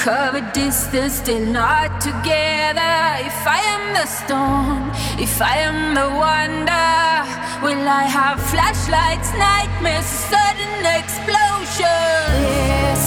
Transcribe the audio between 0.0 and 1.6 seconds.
cover distance, still